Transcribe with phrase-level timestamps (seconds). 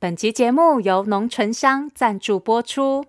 [0.00, 3.04] 本集节目由浓醇香赞助播出。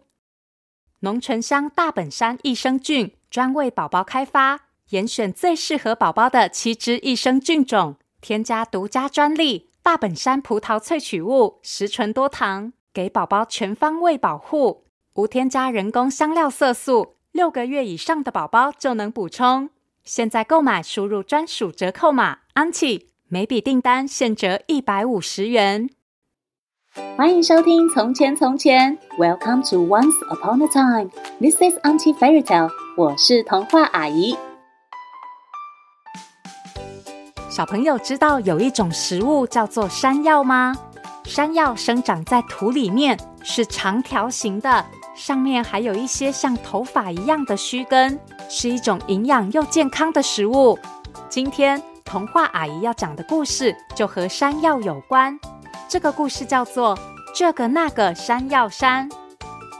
[1.01, 14.83] 浓醇香大本山益生菌专为宝宝开发，严选最适合宝宝的七支益生菌种，添加独家专利大本山葡萄萃取物，十纯多糖，给宝宝全方位保护，
[15.13, 19.69] 无添加人工香料色素，六个月以上的宝宝就能补充。
[20.03, 25.91] 现在购买输入专属折扣码 “Auntie”，每笔订单现折一百五十元。
[27.17, 31.09] 欢迎收听《从前从前》，Welcome to Once Upon a Time。
[31.39, 32.69] This is Auntie Fairy Tale。
[32.95, 34.37] 我是童话阿姨。
[37.49, 40.75] 小朋友知道有一种食物叫做山药吗？
[41.25, 48.19] 山药生长在土里面，是长条形的，上面还有一些像头发一样的须根，
[48.49, 50.79] 是一种营养又健康的食物。
[51.27, 55.37] 今天童话阿姨要讲的故事就和山药有关。
[55.89, 56.95] 这个故事叫做
[57.33, 59.09] 《这个那个山药山》。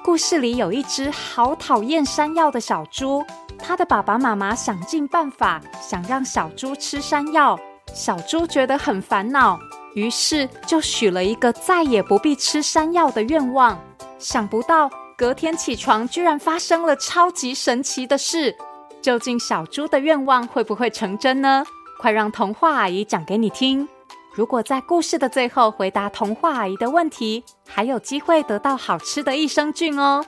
[0.04, 3.24] 故事里有一只好讨厌山药的小猪，
[3.60, 7.60] 它的爸爸妈妈想尽办法想让小猪吃山药，
[7.94, 9.60] 小猪觉得很烦恼，
[9.94, 13.80] 于是就许了一个再也不必吃山药的愿望。
[14.18, 18.56] 想不到隔天起床，居然发生了超级神奇的事。
[19.00, 21.64] 究竟小猪的愿望会不会成真呢？
[22.00, 23.88] 快让童话阿姨讲给你听。
[24.32, 30.24] 如果在故事的最后回答童话阿姨的问题，还有机会得到好吃的益生菌哦！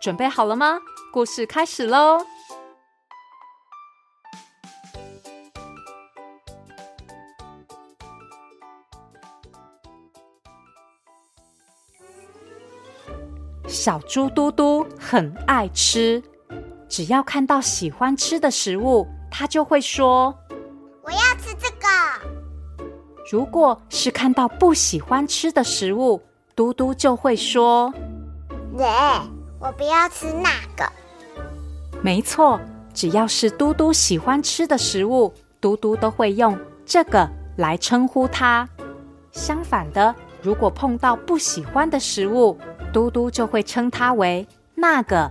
[0.00, 0.78] 准备好了吗？
[1.12, 2.24] 故事开始喽！
[13.66, 16.22] 小猪嘟嘟很爱吃，
[16.88, 20.34] 只要看到喜欢吃的食物，它就会说：“。”
[23.30, 26.20] 如果是看到不喜欢吃的食物，
[26.56, 27.94] 嘟嘟就会说
[28.76, 28.84] ：“耶，
[29.60, 30.90] 我不要吃那个。”
[32.02, 32.60] 没错，
[32.92, 38.68] 只要是嘟嘟喜欢吃的食物，嘟嘟都会用这个来称呼它。
[39.30, 42.58] 相反的，如果碰到不喜欢的食物，
[42.92, 45.30] 嘟嘟就会称它为那个。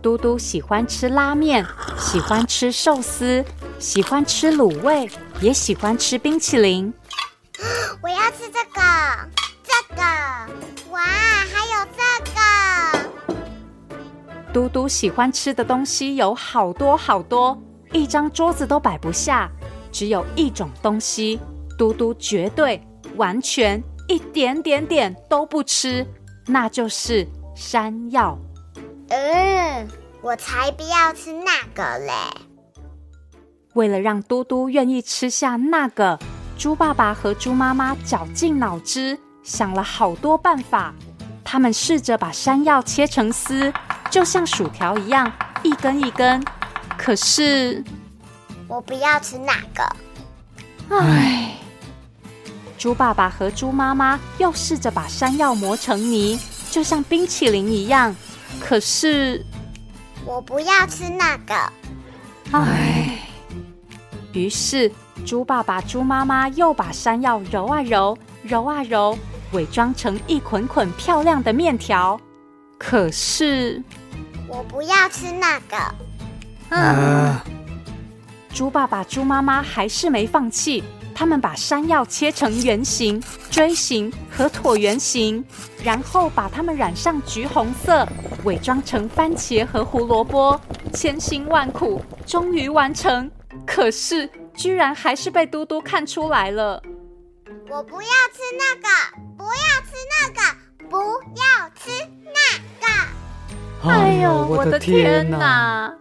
[0.00, 1.66] 嘟嘟喜欢吃拉面，
[1.98, 3.44] 喜欢吃寿司，
[3.80, 5.10] 喜欢吃卤味。
[5.40, 6.92] 也喜欢吃冰淇淋。
[8.02, 8.80] 我要吃这个，
[9.64, 10.02] 这个，
[10.90, 12.02] 哇，还有这
[12.34, 13.40] 个。
[14.52, 17.58] 嘟嘟喜欢吃的东西有好多好多，
[17.90, 19.50] 一张桌子都摆不下。
[19.90, 21.40] 只有一种东西，
[21.78, 22.86] 嘟嘟绝对、
[23.16, 26.06] 完全、一点点点都不吃，
[26.46, 27.26] 那就是
[27.56, 28.38] 山药。
[29.08, 29.88] 嗯，
[30.20, 32.12] 我才不要吃那个嘞。
[33.74, 36.18] 为了让嘟嘟愿意吃下那个，
[36.58, 40.92] 猪爸爸和猪妈妈绞尽脑汁想了好多办法。
[41.44, 43.72] 他们试着把山药切成丝，
[44.10, 45.32] 就像薯条一样
[45.62, 46.44] 一根一根。
[46.98, 47.82] 可是，
[48.68, 49.96] 我不要吃那个。
[50.88, 51.54] 唉，
[52.76, 56.38] 猪爸爸和猪妈妈又试着把山药磨成泥，
[56.70, 58.14] 就像冰淇淋一样。
[58.60, 59.44] 可是，
[60.24, 61.54] 我不要吃那个。
[62.52, 62.99] 唉。
[64.32, 64.90] 于是，
[65.26, 69.18] 猪爸爸、猪妈妈又把山药揉啊揉、揉啊揉，
[69.52, 72.18] 伪装成一捆捆漂亮的面条。
[72.78, 73.82] 可是，
[74.46, 75.76] 我不要吃那个。
[76.70, 77.44] 嗯，啊、
[78.54, 83.20] 猪爸爸、猪妈妈还是没放弃，他们把山药切成圆形、
[83.50, 85.44] 锥形和椭圆形，
[85.82, 88.06] 然后把它们染上橘红色，
[88.44, 90.58] 伪装成番茄和胡萝卜，
[90.92, 93.28] 千辛万苦，终于完成。
[93.72, 96.82] 可是，居然还是被嘟嘟看出来了。
[97.70, 98.88] 我不要吃那个，
[99.38, 100.40] 不要吃那个，
[100.88, 100.96] 不
[101.36, 101.90] 要吃
[102.24, 103.88] 那个。
[103.88, 105.94] 哎呦，我的天哪！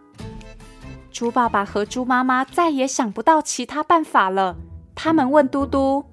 [1.12, 4.56] 猪爸爸和猪妈妈再也想不到其他办法了。
[4.96, 6.04] 他们问嘟嘟：“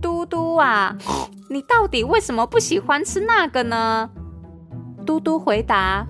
[0.00, 0.96] 嘟嘟啊，
[1.50, 4.08] 你到底为什么不喜欢吃那个呢？”
[5.06, 6.06] 嘟嘟回答：“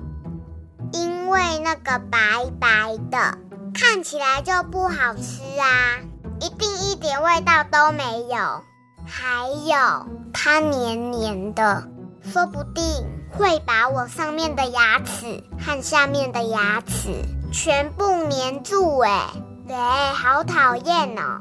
[0.95, 2.19] 因为那个白
[2.61, 3.39] 白的。”
[3.73, 5.99] 看起来就不好吃啊，
[6.41, 8.63] 一定一点味道都没有。
[9.07, 11.89] 还有，它黏黏的，
[12.23, 12.85] 说不定
[13.31, 18.99] 会把我上面的牙齿和下面的牙齿全部黏住。
[18.99, 19.27] 哎，
[19.67, 21.41] 对，好讨厌哦！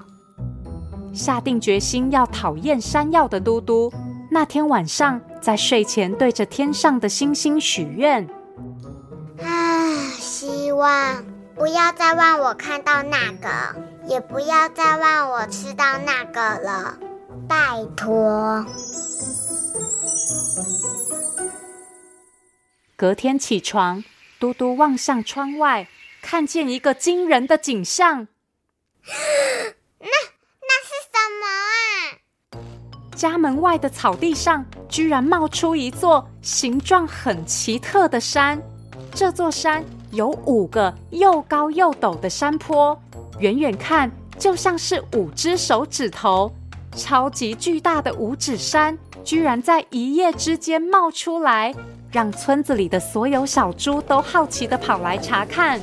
[1.14, 3.92] 下定决心要讨厌山药的嘟嘟，
[4.32, 8.28] 那天晚上在睡前对着天上的星星许愿。
[9.44, 11.24] 啊，希望。
[11.60, 13.76] 不要再让我看到那个，
[14.08, 16.98] 也不要再让我吃到那个了，
[17.50, 18.66] 拜托。
[22.96, 24.02] 隔天起床，
[24.40, 25.90] 嘟嘟望向窗外，
[26.22, 28.30] 看见一个惊人的景象。
[30.00, 30.08] 那
[30.62, 33.18] 那是什么啊？
[33.18, 38.62] 家门外的草地上，居然冒出一座形状很奇特的山。
[39.14, 43.00] 这座山有五个又高又陡的山坡，
[43.40, 46.52] 远远看就像是五只手指头。
[46.96, 51.74] 超级巨大的五指山，居然在一夜之间冒出来，
[52.12, 55.80] 让村子里的所有小猪都好奇地跑来查看。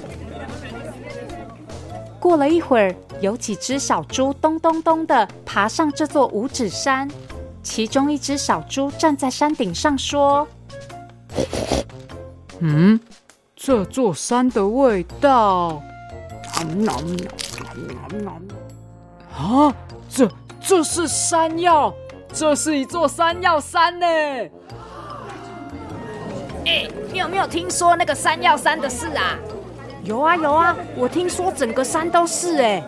[2.18, 7.08] 过了一会儿，有几只小猪咚咚咚地爬上这座五指山，
[7.62, 10.46] 其中一只小猪站在山顶上说
[12.58, 12.98] ：“嗯，
[13.56, 15.82] 这座山的味道……
[19.34, 19.74] 啊，
[20.08, 20.30] 这……”
[20.68, 21.94] 这是山药，
[22.32, 24.06] 这是一座山药山呢。
[26.66, 29.38] 哎，你有没有听说那个山药山的事啊？
[30.02, 32.82] 有啊有啊，我听说整个山都是哎。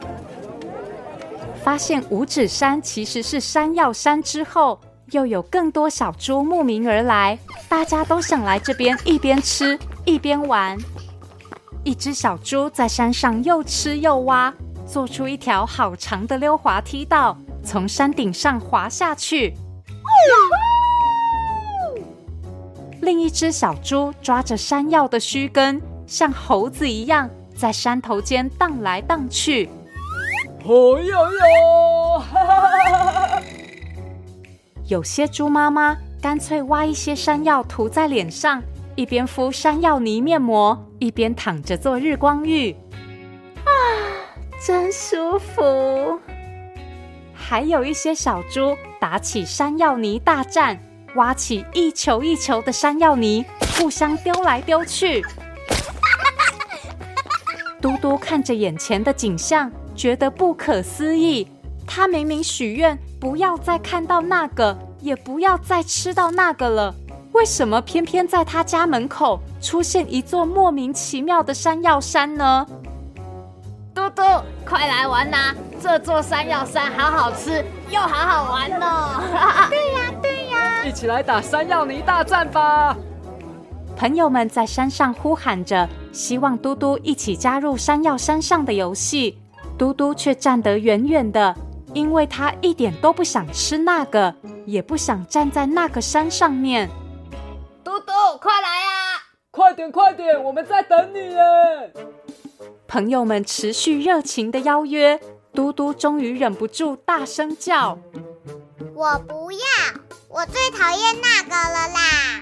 [1.62, 4.81] 发现五指山其实是山药山之后，
[5.12, 7.38] 又有更多小猪慕名而来，
[7.69, 9.79] 大家都想来这边一边吃
[10.09, 10.77] 一边玩。
[11.85, 14.53] 一只小猪在山上又吃又挖，
[14.87, 17.37] 做出一条好长的溜滑梯道。
[17.63, 19.53] 从山顶上滑下去，
[23.03, 29.69] 另一只小猪抓着山药的须根，像猴子一样在山头间荡来荡去。
[30.65, 32.23] 哦哟哟！
[34.89, 38.63] 有些猪妈妈干脆挖一些山药涂在脸上，
[38.99, 42.75] 一边敷山药泥面膜，一边躺着做日光浴。
[43.65, 43.71] 啊，
[44.67, 46.19] 真舒服！
[47.33, 50.77] 还有一些小猪打起山药泥大战，
[51.15, 53.45] 挖起一球一球的山药泥，
[53.79, 55.25] 互相丢来丢去。
[57.81, 61.47] 嘟嘟看着眼前的景象，觉得不可思议。
[61.87, 66.93] 他明明许愿不要再看到那个，也不要再吃到那个了，
[67.33, 72.67] 为什么偏偏在他家门口出现一座莫名其妙的山药山呢？
[73.95, 74.23] 嘟嘟，
[74.65, 75.55] 快来玩呐！
[75.81, 79.23] 这座山药山好好吃，又好好玩呢。
[79.69, 82.97] 对呀，对呀，一起来打山药泥大战吧！
[83.97, 89.39] 朋友们在山上呼喊着，希望嘟嘟一起加入山药山上的游戏。
[89.77, 91.55] 嘟嘟却站得远远的，
[91.93, 94.35] 因为他一点都不想吃那个，
[94.65, 96.89] 也不想站在那个山上面。
[98.38, 99.19] 快来啊！
[99.50, 101.93] 快点，快点，我们在等你耶！
[102.87, 105.20] 朋友们持续热情的邀约，
[105.52, 107.99] 嘟嘟终于忍不住大声叫
[108.94, 109.58] ：“我不要！
[110.29, 112.40] 我最讨厌那个了啦！”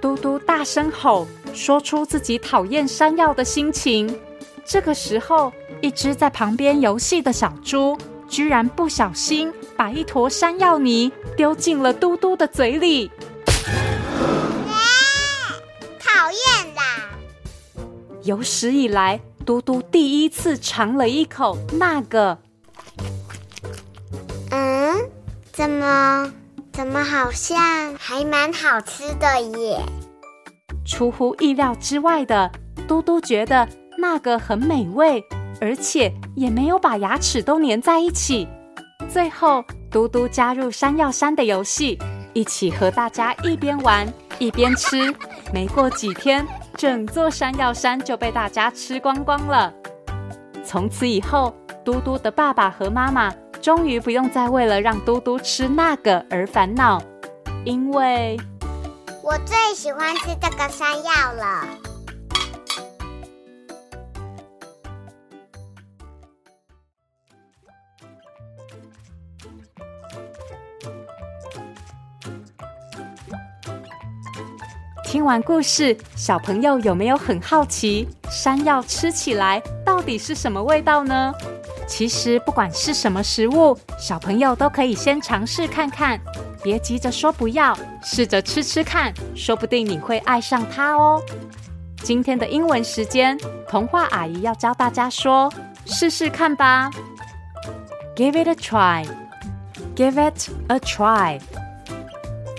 [0.00, 4.18] 嘟嘟大声吼，说出自己讨厌山药的心情。
[4.64, 13.10] 这个时候，一只在旁边游戏的小猪居然不小心把一坨山药泥丢进了嘟嘟的嘴里。
[18.30, 22.38] 有史以来，嘟嘟第一次尝了一口那个。
[24.52, 24.96] 嗯，
[25.52, 26.32] 怎么
[26.72, 29.80] 怎么好像还蛮好吃的耶？
[30.86, 32.48] 出乎意料之外的，
[32.86, 33.68] 嘟嘟觉得
[33.98, 35.24] 那个很美味，
[35.60, 38.46] 而且也没有把牙齿都粘在一起。
[39.12, 41.98] 最后，嘟嘟加入山药山的游戏，
[42.32, 44.06] 一起和大家一边玩
[44.38, 45.12] 一边吃。
[45.52, 46.46] 没过几天。
[46.80, 49.70] 整座山药山就被大家吃光光了。
[50.64, 56.98] 从此以后，嘟嘟的爸爸和妈妈终于不用再为了让嘟嘟吃那个而烦恼，
[57.66, 58.40] 因为
[59.22, 61.89] 我最喜欢吃这个山药了。
[75.20, 81.34] 听完故事，小朋友有没有很好奇，山药吃起来到底是什么味道呢？
[81.86, 86.18] 其实不管是什么食物，小朋友都可以先尝试看看，
[86.62, 91.20] 别急着说不要，试着吃吃看，说不定你会爱上它哦。
[92.02, 95.52] 今天的英文时间，童话阿姨要教大家说，
[95.84, 96.90] 试试看吧。
[98.16, 99.06] Give it a try.
[99.94, 101.38] Give it a try.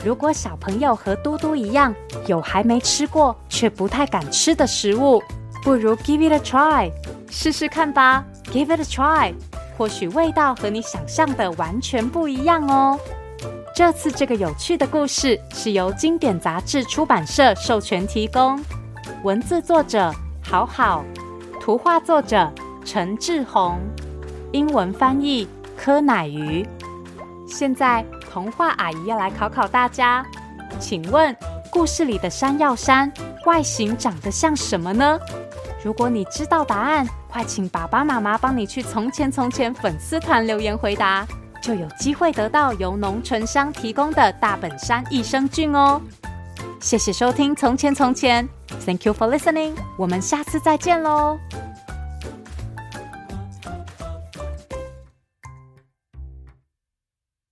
[0.03, 1.93] 如果小朋友和嘟嘟一样，
[2.25, 5.22] 有还没吃过却不太敢吃的食物，
[5.63, 6.91] 不如 give it a try，
[7.29, 8.25] 试试看吧。
[8.51, 9.34] Give it a try，
[9.77, 13.00] 或许味道和你想象的完全不一样哦。
[13.74, 18.60] 这次这个有趣的故事是由经典杂志出版社授权提供，
[19.24, 20.12] 文字作者
[20.43, 21.05] 好好，
[21.62, 22.51] 图画作者
[22.84, 23.79] 陈志宏，
[24.51, 26.67] 英文翻译柯乃瑜。
[27.48, 30.25] 现在童话阿姨要来考考大家，
[30.79, 31.35] 请问
[31.69, 33.11] 故事里的山药山
[33.45, 35.19] 外形长得像什么呢？
[35.83, 41.27] 如果你知道答案，快请爸爸妈妈帮你去从前从前粉丝团留言回答。
[41.61, 46.01] 就有机会得到由浓醇香提供的大本山益生菌哦！
[46.79, 48.43] 谢谢收听《从前从前》
[48.85, 51.38] ，Thank you for listening，我们下次再见喽。